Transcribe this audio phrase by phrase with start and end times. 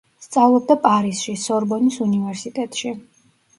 [0.27, 2.97] სწავლობდა პარიზში, სორბონის უნივერსიტეტში.